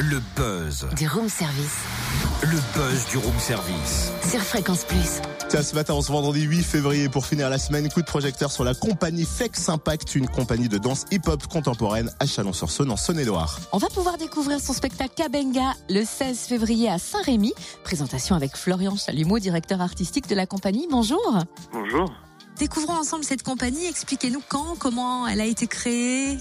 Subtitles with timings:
[0.00, 0.86] Le buzz.
[0.96, 1.78] Du room service.
[2.42, 4.12] Le buzz du room service.
[4.30, 5.20] Sur Fréquence Plus.
[5.48, 8.62] Tiens, ce matin, ce vendredi 8 février, pour finir la semaine, coup de projecteur sur
[8.62, 13.58] la compagnie Flex Impact, une compagnie de danse hip-hop contemporaine à Chalon-sur-Saône, en Saône-et-Loire.
[13.72, 17.52] On va pouvoir découvrir son spectacle Kabenga le 16 février à Saint-Rémy.
[17.82, 20.86] Présentation avec Florian Chalumeau, directeur artistique de la compagnie.
[20.88, 21.38] Bonjour.
[21.72, 22.12] Bonjour.
[22.56, 23.86] Découvrons ensemble cette compagnie.
[23.86, 26.38] Expliquez-nous quand, comment elle a été créée.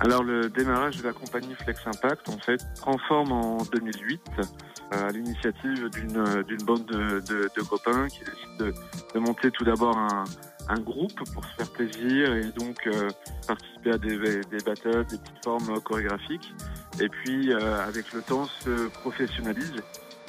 [0.00, 4.42] Alors le démarrage de la compagnie Flex Impact, en fait, prend forme en 2008 euh,
[4.90, 8.74] à l'initiative d'une d'une bande de, de, copains qui décident de,
[9.14, 10.24] de monter tout d'abord un,
[10.68, 13.08] un, groupe pour se faire plaisir et donc euh,
[13.46, 16.52] participer à des, des battles, des petites formes chorégraphiques.
[17.00, 19.74] Et puis euh, avec le temps se professionnalise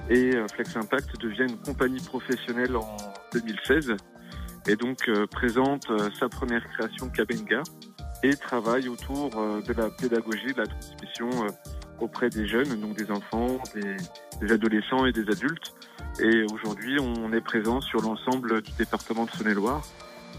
[0.09, 2.98] et euh, Flex Impact devient une compagnie professionnelle en
[3.34, 3.95] 2016
[4.68, 5.88] et donc euh, présente
[6.20, 7.63] sa première création Kabenga
[8.23, 11.30] et travaille autour de la pédagogie, de la transmission
[11.99, 15.73] auprès des jeunes, donc des enfants, des, adolescents et des adultes.
[16.20, 19.82] Et aujourd'hui, on est présent sur l'ensemble du département de Saône-et-Loire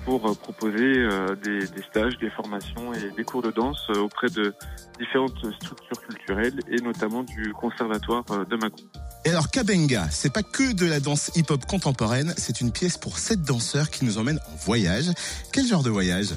[0.04, 1.08] pour proposer
[1.42, 4.54] des, stages, des formations et des cours de danse auprès de
[4.98, 8.84] différentes structures culturelles et notamment du conservatoire de Macon.
[9.24, 13.18] Et alors Kabenga, c'est pas que de la danse hip-hop contemporaine, c'est une pièce pour
[13.18, 15.10] sept danseurs qui nous emmènent en voyage.
[15.52, 16.30] Quel genre de voyage?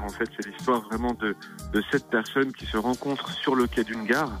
[0.00, 1.34] En fait, c'est l'histoire vraiment de,
[1.72, 4.40] de sept personnes qui se rencontrent sur le quai d'une gare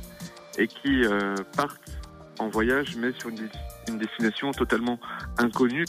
[0.58, 1.80] et qui euh, partent
[2.38, 3.48] en voyage, mais sur une,
[3.88, 4.98] une, destination totalement
[5.38, 5.86] inconnue.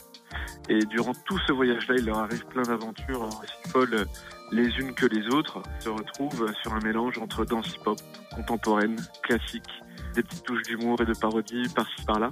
[0.69, 4.05] Et durant tout ce voyage-là, il leur arrive plein d'aventures aussi folles
[4.51, 5.61] les unes que les autres.
[5.79, 7.99] Se retrouvent sur un mélange entre danse hip-hop
[8.33, 9.69] contemporaine, classique,
[10.15, 12.31] des petites touches d'humour et de parodie par-ci par-là.